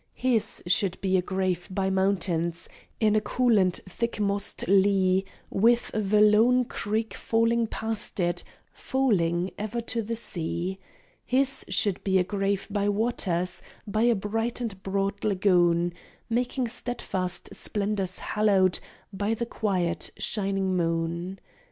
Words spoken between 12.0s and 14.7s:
be a grave by waters, by a bright